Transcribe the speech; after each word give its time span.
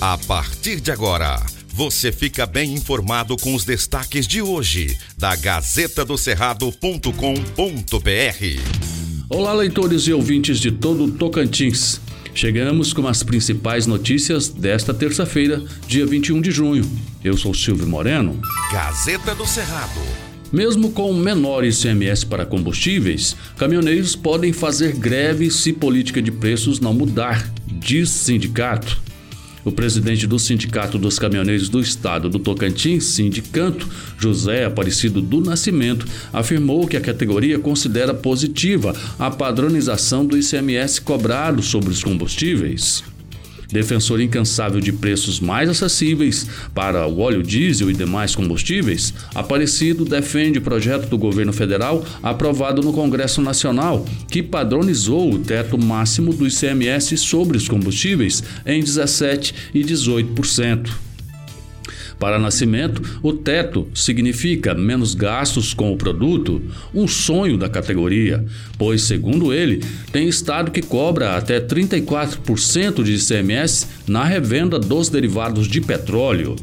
A 0.00 0.16
partir 0.16 0.80
de 0.80 0.92
agora, 0.92 1.44
você 1.74 2.12
fica 2.12 2.46
bem 2.46 2.72
informado 2.72 3.36
com 3.36 3.52
os 3.52 3.64
destaques 3.64 4.28
de 4.28 4.40
hoje 4.40 4.96
da 5.18 5.34
Gazeta 5.34 6.04
do 6.04 6.16
Cerrado.com.br. 6.16 7.10
Olá, 9.28 9.52
leitores 9.52 10.02
e 10.02 10.12
ouvintes 10.12 10.60
de 10.60 10.70
todo 10.70 11.06
o 11.06 11.10
Tocantins. 11.10 12.00
Chegamos 12.32 12.92
com 12.92 13.08
as 13.08 13.24
principais 13.24 13.88
notícias 13.88 14.48
desta 14.48 14.94
terça-feira, 14.94 15.60
dia 15.88 16.06
21 16.06 16.42
de 16.42 16.52
junho. 16.52 16.88
Eu 17.24 17.36
sou 17.36 17.52
Silvio 17.52 17.88
Moreno. 17.88 18.40
Gazeta 18.70 19.34
do 19.34 19.44
Cerrado. 19.44 20.00
Mesmo 20.52 20.92
com 20.92 21.12
menor 21.12 21.64
ICMS 21.64 22.24
para 22.24 22.46
combustíveis, 22.46 23.34
caminhoneiros 23.56 24.14
podem 24.14 24.52
fazer 24.52 24.92
greve 24.92 25.50
se 25.50 25.72
política 25.72 26.22
de 26.22 26.30
preços 26.30 26.78
não 26.78 26.94
mudar, 26.94 27.52
diz 27.66 28.10
sindicato. 28.10 29.07
O 29.64 29.72
presidente 29.72 30.26
do 30.26 30.38
Sindicato 30.38 30.98
dos 30.98 31.18
Caminhoneiros 31.18 31.68
do 31.68 31.80
Estado 31.80 32.28
do 32.28 32.38
Tocantins, 32.38 33.04
Sindicanto, 33.04 33.88
José 34.18 34.64
Aparecido 34.64 35.20
do 35.20 35.40
Nascimento, 35.40 36.06
afirmou 36.32 36.86
que 36.86 36.96
a 36.96 37.00
categoria 37.00 37.58
considera 37.58 38.14
positiva 38.14 38.94
a 39.18 39.30
padronização 39.30 40.24
do 40.24 40.38
ICMS 40.38 41.00
cobrado 41.00 41.62
sobre 41.62 41.90
os 41.90 42.02
combustíveis 42.02 43.02
defensor 43.70 44.20
incansável 44.20 44.80
de 44.80 44.92
preços 44.92 45.40
mais 45.40 45.68
acessíveis 45.68 46.46
para 46.74 47.06
o 47.06 47.20
óleo 47.20 47.42
diesel 47.42 47.90
e 47.90 47.94
demais 47.94 48.34
combustíveis, 48.34 49.14
Aparecido 49.34 50.04
defende 50.04 50.58
o 50.58 50.62
projeto 50.62 51.08
do 51.08 51.18
governo 51.18 51.52
federal 51.52 52.04
aprovado 52.22 52.82
no 52.82 52.92
Congresso 52.92 53.40
Nacional, 53.40 54.04
que 54.30 54.42
padronizou 54.42 55.32
o 55.32 55.38
teto 55.38 55.78
máximo 55.78 56.32
do 56.32 56.46
ICMS 56.46 57.16
sobre 57.18 57.56
os 57.56 57.68
combustíveis 57.68 58.42
em 58.66 58.80
17 58.80 59.54
e 59.74 59.84
18%. 59.84 61.07
Para 62.18 62.38
Nascimento, 62.38 63.20
o 63.22 63.32
teto 63.32 63.86
significa 63.94 64.74
menos 64.74 65.14
gastos 65.14 65.72
com 65.72 65.92
o 65.92 65.96
produto, 65.96 66.60
um 66.92 67.06
sonho 67.06 67.56
da 67.56 67.68
categoria, 67.68 68.44
pois, 68.76 69.02
segundo 69.02 69.52
ele, 69.52 69.84
tem 70.10 70.28
estado 70.28 70.72
que 70.72 70.82
cobra 70.82 71.36
até 71.36 71.60
34% 71.60 73.02
de 73.04 73.14
ICMS 73.14 73.86
na 74.06 74.24
revenda 74.24 74.78
dos 74.78 75.08
derivados 75.08 75.68
de 75.68 75.80
petróleo. 75.80 76.56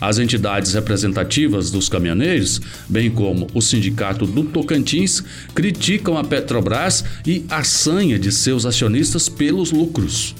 As 0.00 0.18
entidades 0.18 0.72
representativas 0.72 1.70
dos 1.70 1.88
caminhoneiros, 1.88 2.60
bem 2.88 3.10
como 3.10 3.46
o 3.52 3.60
Sindicato 3.60 4.24
do 4.24 4.44
Tocantins, 4.44 5.22
criticam 5.54 6.16
a 6.16 6.24
Petrobras 6.24 7.04
e 7.26 7.44
a 7.50 7.62
sanha 7.62 8.18
de 8.18 8.32
seus 8.32 8.64
acionistas 8.64 9.28
pelos 9.28 9.70
lucros. 9.70 10.34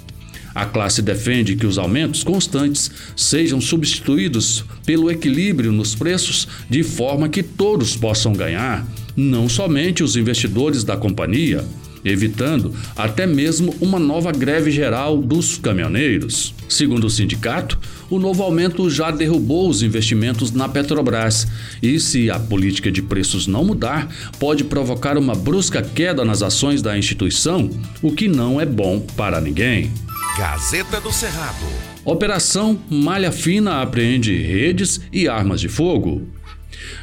A 0.54 0.64
classe 0.66 1.00
defende 1.00 1.56
que 1.56 1.66
os 1.66 1.78
aumentos 1.78 2.24
constantes 2.24 2.90
sejam 3.16 3.60
substituídos 3.60 4.64
pelo 4.84 5.10
equilíbrio 5.10 5.72
nos 5.72 5.94
preços 5.94 6.48
de 6.68 6.82
forma 6.82 7.28
que 7.28 7.42
todos 7.42 7.96
possam 7.96 8.32
ganhar, 8.32 8.86
não 9.16 9.48
somente 9.48 10.02
os 10.02 10.16
investidores 10.16 10.82
da 10.82 10.96
companhia, 10.96 11.64
evitando 12.04 12.74
até 12.96 13.26
mesmo 13.26 13.74
uma 13.80 13.98
nova 13.98 14.32
greve 14.32 14.70
geral 14.70 15.18
dos 15.18 15.58
caminhoneiros. 15.58 16.54
Segundo 16.68 17.06
o 17.06 17.10
sindicato, 17.10 17.78
o 18.08 18.18
novo 18.18 18.42
aumento 18.42 18.88
já 18.88 19.10
derrubou 19.10 19.68
os 19.68 19.82
investimentos 19.82 20.50
na 20.50 20.68
Petrobras 20.68 21.46
e, 21.82 22.00
se 22.00 22.30
a 22.30 22.38
política 22.38 22.90
de 22.90 23.02
preços 23.02 23.46
não 23.46 23.64
mudar, 23.64 24.08
pode 24.38 24.64
provocar 24.64 25.18
uma 25.18 25.34
brusca 25.34 25.82
queda 25.82 26.24
nas 26.24 26.42
ações 26.42 26.80
da 26.80 26.96
instituição, 26.96 27.68
o 28.02 28.12
que 28.12 28.28
não 28.28 28.60
é 28.60 28.66
bom 28.66 29.00
para 29.16 29.40
ninguém. 29.40 29.90
Gazeta 30.38 31.00
do 31.00 31.12
Cerrado. 31.12 31.66
Operação 32.04 32.78
Malha 32.88 33.32
Fina 33.32 33.82
apreende 33.82 34.34
redes 34.36 35.00
e 35.12 35.28
armas 35.28 35.60
de 35.60 35.68
fogo. 35.68 36.22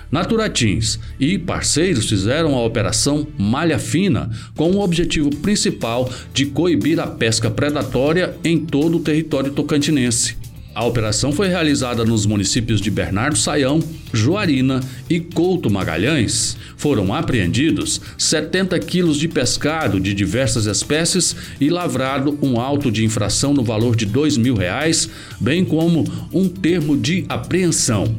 Naturatins 0.09 0.97
e 1.19 1.37
parceiros 1.37 2.07
fizeram 2.07 2.55
a 2.55 2.63
operação 2.63 3.27
Malha 3.37 3.77
Fina 3.77 4.31
com 4.55 4.71
o 4.71 4.79
objetivo 4.79 5.29
principal 5.29 6.09
de 6.33 6.45
coibir 6.45 6.99
a 6.99 7.07
pesca 7.07 7.51
predatória 7.51 8.35
em 8.43 8.57
todo 8.57 8.97
o 8.97 9.01
território 9.01 9.51
tocantinense. 9.51 10.37
A 10.77 10.85
operação 10.85 11.31
foi 11.31 11.47
realizada 11.47 12.05
nos 12.05 12.27
municípios 12.27 12.79
de 12.79 12.91
Bernardo 12.91 13.35
Saião, 13.35 13.81
Juarina 14.13 14.79
e 15.09 15.19
Couto 15.19 15.71
Magalhães. 15.71 16.55
Foram 16.77 17.11
apreendidos 17.15 17.99
70 18.15 18.77
quilos 18.81 19.17
de 19.17 19.27
pescado 19.27 19.99
de 19.99 20.13
diversas 20.13 20.67
espécies 20.67 21.35
e 21.59 21.71
lavrado 21.71 22.37
um 22.43 22.61
auto 22.61 22.91
de 22.91 23.03
infração 23.03 23.55
no 23.55 23.63
valor 23.63 23.95
de 23.95 24.05
dois 24.05 24.37
mil 24.37 24.53
reais, 24.53 25.09
bem 25.39 25.65
como 25.65 26.05
um 26.31 26.47
termo 26.47 26.95
de 26.95 27.25
apreensão. 27.27 28.15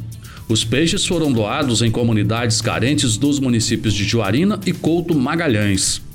Os 0.49 0.65
peixes 0.65 1.07
foram 1.07 1.31
doados 1.31 1.81
em 1.81 1.93
comunidades 1.93 2.61
carentes 2.61 3.17
dos 3.17 3.39
municípios 3.39 3.95
de 3.95 4.03
Juarina 4.03 4.59
e 4.67 4.73
Couto 4.73 5.15
Magalhães. 5.15 6.08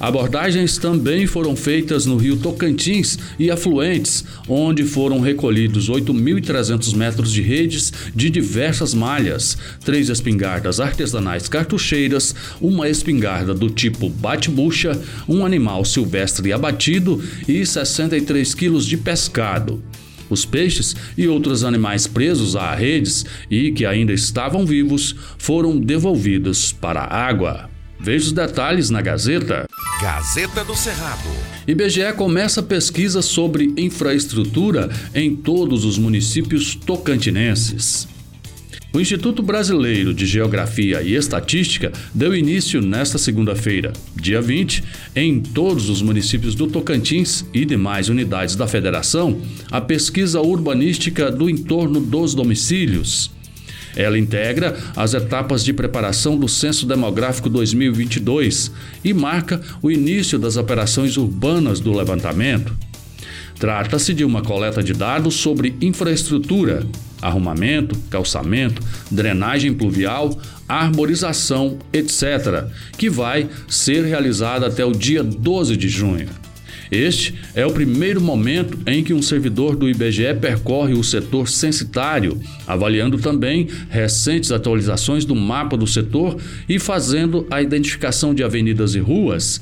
Abordagens 0.00 0.78
também 0.78 1.26
foram 1.26 1.54
feitas 1.54 2.06
no 2.06 2.16
rio 2.16 2.38
Tocantins 2.38 3.18
e 3.38 3.50
afluentes, 3.50 4.24
onde 4.48 4.82
foram 4.82 5.20
recolhidos 5.20 5.90
8.300 5.90 6.96
metros 6.96 7.30
de 7.30 7.42
redes 7.42 7.92
de 8.14 8.30
diversas 8.30 8.94
malhas, 8.94 9.58
três 9.84 10.08
espingardas 10.08 10.80
artesanais 10.80 11.50
cartucheiras, 11.50 12.34
uma 12.62 12.88
espingarda 12.88 13.52
do 13.52 13.68
tipo 13.68 14.08
bate-bucha, 14.08 14.98
um 15.28 15.44
animal 15.44 15.84
silvestre 15.84 16.50
abatido 16.50 17.22
e 17.46 17.66
63 17.66 18.54
quilos 18.54 18.86
de 18.86 18.96
pescado. 18.96 19.82
Os 20.30 20.46
peixes 20.46 20.96
e 21.18 21.28
outros 21.28 21.62
animais 21.62 22.06
presos 22.06 22.56
a 22.56 22.74
redes 22.74 23.26
e 23.50 23.70
que 23.72 23.84
ainda 23.84 24.14
estavam 24.14 24.64
vivos 24.64 25.14
foram 25.36 25.76
devolvidos 25.76 26.72
para 26.72 27.00
a 27.00 27.26
água. 27.26 27.68
Veja 28.02 28.26
os 28.26 28.32
detalhes 28.32 28.88
na 28.88 29.02
Gazeta. 29.02 29.66
Gazeta 30.00 30.64
do 30.64 30.74
Cerrado. 30.74 31.28
IBGE 31.68 32.14
começa 32.16 32.62
pesquisa 32.62 33.20
sobre 33.20 33.74
infraestrutura 33.76 34.88
em 35.14 35.36
todos 35.36 35.84
os 35.84 35.98
municípios 35.98 36.74
tocantinenses. 36.74 38.08
O 38.94 38.98
Instituto 38.98 39.42
Brasileiro 39.42 40.14
de 40.14 40.24
Geografia 40.24 41.02
e 41.02 41.14
Estatística 41.14 41.92
deu 42.14 42.34
início 42.34 42.80
nesta 42.80 43.18
segunda-feira, 43.18 43.92
dia 44.16 44.40
20, 44.40 44.82
em 45.14 45.38
todos 45.38 45.90
os 45.90 46.00
municípios 46.00 46.54
do 46.54 46.66
Tocantins 46.66 47.44
e 47.52 47.66
demais 47.66 48.08
unidades 48.08 48.56
da 48.56 48.66
Federação, 48.66 49.42
a 49.70 49.82
pesquisa 49.82 50.40
urbanística 50.40 51.30
do 51.30 51.50
entorno 51.50 52.00
dos 52.00 52.34
domicílios. 52.34 53.30
Ela 53.96 54.18
integra 54.18 54.76
as 54.96 55.14
etapas 55.14 55.64
de 55.64 55.72
preparação 55.72 56.36
do 56.36 56.48
Censo 56.48 56.86
Demográfico 56.86 57.48
2022 57.48 58.70
e 59.04 59.12
marca 59.12 59.60
o 59.82 59.90
início 59.90 60.38
das 60.38 60.56
operações 60.56 61.16
urbanas 61.16 61.80
do 61.80 61.92
levantamento. 61.92 62.74
Trata-se 63.58 64.14
de 64.14 64.24
uma 64.24 64.42
coleta 64.42 64.82
de 64.82 64.94
dados 64.94 65.34
sobre 65.34 65.76
infraestrutura, 65.82 66.86
arrumamento, 67.20 67.94
calçamento, 68.08 68.82
drenagem 69.10 69.74
pluvial, 69.74 70.38
arborização, 70.66 71.78
etc., 71.92 72.64
que 72.96 73.10
vai 73.10 73.48
ser 73.68 74.04
realizada 74.04 74.66
até 74.66 74.84
o 74.84 74.92
dia 74.92 75.22
12 75.22 75.76
de 75.76 75.88
junho. 75.88 76.28
Este 76.90 77.34
é 77.54 77.64
o 77.64 77.70
primeiro 77.70 78.20
momento 78.20 78.76
em 78.86 79.04
que 79.04 79.14
um 79.14 79.22
servidor 79.22 79.76
do 79.76 79.88
IBGE 79.88 80.34
percorre 80.40 80.94
o 80.94 81.04
setor 81.04 81.48
censitário, 81.48 82.40
avaliando 82.66 83.16
também 83.18 83.68
recentes 83.88 84.50
atualizações 84.50 85.24
do 85.24 85.36
mapa 85.36 85.76
do 85.76 85.86
setor 85.86 86.36
e 86.68 86.80
fazendo 86.80 87.46
a 87.50 87.62
identificação 87.62 88.34
de 88.34 88.42
avenidas 88.42 88.94
e 88.94 88.98
ruas. 88.98 89.60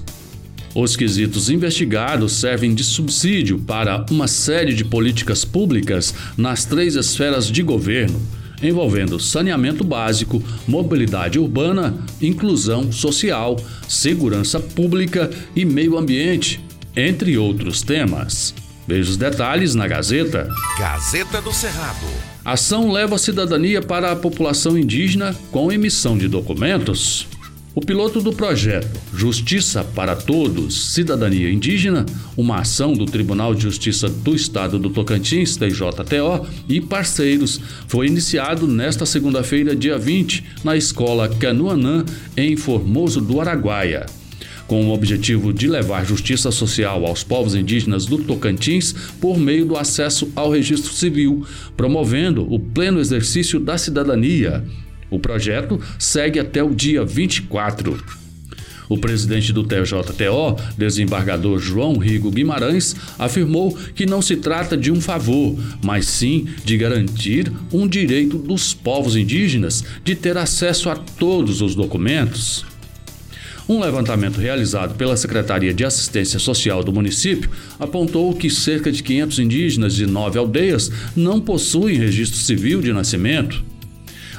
Os 0.74 0.96
quesitos 0.96 1.50
investigados 1.50 2.32
servem 2.32 2.74
de 2.74 2.82
subsídio 2.82 3.58
para 3.58 4.06
uma 4.10 4.26
série 4.26 4.74
de 4.74 4.84
políticas 4.84 5.44
públicas 5.44 6.14
nas 6.36 6.64
três 6.64 6.96
esferas 6.96 7.50
de 7.50 7.62
governo, 7.62 8.20
envolvendo 8.62 9.20
saneamento 9.20 9.84
básico, 9.84 10.42
mobilidade 10.66 11.38
urbana, 11.38 11.94
inclusão 12.22 12.90
social, 12.90 13.60
segurança 13.86 14.58
pública 14.58 15.30
e 15.54 15.64
meio 15.64 15.98
ambiente, 15.98 16.64
entre 16.96 17.36
outros 17.36 17.82
temas. 17.82 18.54
Veja 18.88 19.10
os 19.10 19.16
detalhes 19.16 19.74
na 19.74 19.86
Gazeta. 19.86 20.48
Gazeta 20.78 21.40
do 21.42 21.52
Cerrado. 21.52 22.06
Ação 22.44 22.90
leva 22.90 23.16
a 23.16 23.18
cidadania 23.18 23.80
para 23.82 24.10
a 24.10 24.16
população 24.16 24.76
indígena 24.76 25.36
com 25.50 25.70
emissão 25.70 26.16
de 26.16 26.28
documentos. 26.28 27.28
O 27.74 27.80
piloto 27.80 28.20
do 28.20 28.34
projeto 28.34 29.00
Justiça 29.14 29.82
para 29.82 30.14
Todos, 30.14 30.92
Cidadania 30.92 31.50
Indígena, 31.50 32.04
uma 32.36 32.58
ação 32.58 32.92
do 32.92 33.06
Tribunal 33.06 33.54
de 33.54 33.62
Justiça 33.62 34.10
do 34.10 34.34
Estado 34.34 34.78
do 34.78 34.90
Tocantins, 34.90 35.56
TJTO, 35.56 36.46
e 36.68 36.82
parceiros, 36.82 37.58
foi 37.88 38.08
iniciado 38.08 38.68
nesta 38.68 39.06
segunda-feira, 39.06 39.74
dia 39.74 39.96
20, 39.96 40.44
na 40.62 40.76
Escola 40.76 41.30
Canuanã, 41.30 42.04
em 42.36 42.56
Formoso 42.56 43.22
do 43.22 43.40
Araguaia 43.40 44.04
com 44.72 44.86
o 44.86 44.94
objetivo 44.94 45.52
de 45.52 45.68
levar 45.68 46.06
justiça 46.06 46.50
social 46.50 47.04
aos 47.04 47.22
povos 47.22 47.54
indígenas 47.54 48.06
do 48.06 48.16
Tocantins 48.16 48.94
por 49.20 49.38
meio 49.38 49.66
do 49.66 49.76
acesso 49.76 50.32
ao 50.34 50.50
registro 50.50 50.94
civil, 50.94 51.44
promovendo 51.76 52.50
o 52.50 52.58
pleno 52.58 52.98
exercício 52.98 53.60
da 53.60 53.76
cidadania. 53.76 54.64
O 55.12 55.18
projeto 55.18 55.78
segue 55.98 56.40
até 56.40 56.64
o 56.64 56.74
dia 56.74 57.04
24. 57.04 58.02
O 58.88 58.96
presidente 58.96 59.52
do 59.52 59.62
TJTO, 59.62 60.56
desembargador 60.76 61.58
João 61.58 61.98
Rigo 61.98 62.30
Guimarães, 62.30 62.96
afirmou 63.18 63.76
que 63.94 64.06
não 64.06 64.22
se 64.22 64.36
trata 64.36 64.74
de 64.74 64.90
um 64.90 65.02
favor, 65.02 65.54
mas 65.84 66.06
sim 66.06 66.48
de 66.64 66.78
garantir 66.78 67.52
um 67.70 67.86
direito 67.86 68.38
dos 68.38 68.72
povos 68.72 69.14
indígenas 69.14 69.84
de 70.02 70.14
ter 70.14 70.38
acesso 70.38 70.88
a 70.88 70.96
todos 70.96 71.60
os 71.60 71.74
documentos. 71.74 72.64
Um 73.68 73.80
levantamento 73.80 74.38
realizado 74.38 74.94
pela 74.94 75.16
Secretaria 75.16 75.74
de 75.74 75.84
Assistência 75.84 76.38
Social 76.38 76.82
do 76.82 76.92
município 76.92 77.50
apontou 77.78 78.34
que 78.34 78.48
cerca 78.48 78.90
de 78.90 79.02
500 79.02 79.38
indígenas 79.40 79.94
de 79.94 80.06
nove 80.06 80.38
aldeias 80.38 80.90
não 81.14 81.38
possuem 81.38 81.98
registro 81.98 82.40
civil 82.40 82.80
de 82.80 82.94
nascimento. 82.94 83.71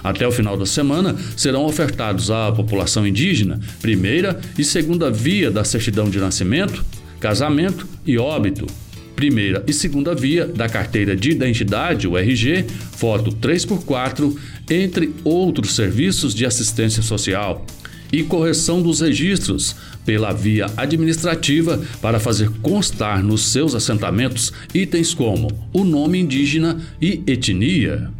Até 0.03 0.27
o 0.27 0.31
final 0.31 0.57
da 0.57 0.65
semana, 0.65 1.15
serão 1.37 1.63
ofertados 1.65 2.29
à 2.29 2.51
população 2.51 3.07
indígena 3.07 3.59
primeira 3.81 4.39
e 4.57 4.63
segunda 4.63 5.09
via 5.09 5.49
da 5.49 5.63
certidão 5.63 6.09
de 6.09 6.19
nascimento, 6.19 6.83
casamento 7.19 7.87
e 8.05 8.17
óbito. 8.17 8.67
Primeira 9.15 9.63
e 9.65 9.71
segunda 9.71 10.13
via 10.13 10.45
da 10.45 10.67
carteira 10.67 11.15
de 11.15 11.31
identidade, 11.31 12.07
o 12.07 12.17
RG, 12.17 12.65
foto 12.97 13.31
3x4, 13.31 14.35
entre 14.69 15.13
outros 15.23 15.75
serviços 15.75 16.33
de 16.33 16.45
assistência 16.45 17.01
social 17.01 17.65
e 18.11 18.23
correção 18.23 18.81
dos 18.81 19.01
registros 19.01 19.75
pela 20.05 20.31
via 20.31 20.67
administrativa 20.77 21.81
para 22.01 22.19
fazer 22.19 22.49
constar 22.61 23.23
nos 23.23 23.51
seus 23.51 23.73
assentamentos 23.73 24.51
itens 24.73 25.13
como 25.13 25.47
o 25.71 25.83
nome 25.83 26.19
indígena 26.19 26.79
e 27.01 27.23
etnia. 27.25 28.11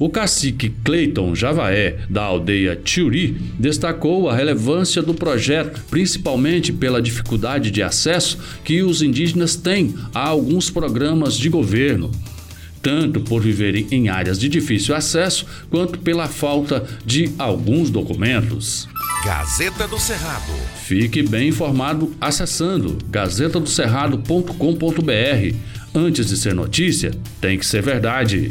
O 0.00 0.08
cacique 0.08 0.70
Cleiton 0.82 1.32
Javaé, 1.34 1.98
da 2.08 2.22
aldeia 2.22 2.74
Tiuri, 2.74 3.36
destacou 3.58 4.30
a 4.30 4.34
relevância 4.34 5.02
do 5.02 5.12
projeto, 5.12 5.82
principalmente 5.90 6.72
pela 6.72 7.02
dificuldade 7.02 7.70
de 7.70 7.82
acesso 7.82 8.38
que 8.64 8.82
os 8.82 9.02
indígenas 9.02 9.56
têm 9.56 9.94
a 10.14 10.26
alguns 10.26 10.70
programas 10.70 11.36
de 11.36 11.50
governo, 11.50 12.10
tanto 12.80 13.20
por 13.20 13.42
viverem 13.42 13.86
em 13.90 14.08
áreas 14.08 14.38
de 14.38 14.48
difícil 14.48 14.94
acesso 14.94 15.44
quanto 15.68 15.98
pela 15.98 16.28
falta 16.28 16.82
de 17.04 17.30
alguns 17.38 17.90
documentos. 17.90 18.88
Gazeta 19.22 19.86
do 19.86 19.98
Cerrado. 19.98 20.54
Fique 20.82 21.22
bem 21.22 21.48
informado 21.48 22.14
acessando 22.18 22.96
gazetadocerrado.com.br. 23.10 25.54
Antes 25.94 26.28
de 26.28 26.38
ser 26.38 26.54
notícia, 26.54 27.10
tem 27.38 27.58
que 27.58 27.66
ser 27.66 27.82
verdade. 27.82 28.50